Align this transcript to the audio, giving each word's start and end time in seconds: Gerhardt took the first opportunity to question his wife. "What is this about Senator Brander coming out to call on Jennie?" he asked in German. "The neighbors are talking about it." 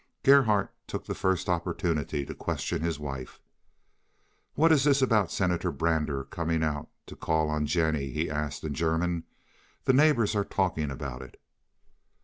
Gerhardt 0.23 0.73
took 0.87 1.05
the 1.05 1.13
first 1.13 1.47
opportunity 1.47 2.25
to 2.25 2.33
question 2.33 2.81
his 2.81 2.97
wife. 2.97 3.39
"What 4.55 4.71
is 4.71 4.83
this 4.83 4.99
about 4.99 5.31
Senator 5.31 5.71
Brander 5.71 6.23
coming 6.23 6.63
out 6.63 6.89
to 7.05 7.15
call 7.15 7.51
on 7.51 7.67
Jennie?" 7.67 8.09
he 8.09 8.27
asked 8.27 8.63
in 8.63 8.73
German. 8.73 9.25
"The 9.83 9.93
neighbors 9.93 10.35
are 10.35 10.43
talking 10.43 10.89
about 10.89 11.21
it." 11.21 11.39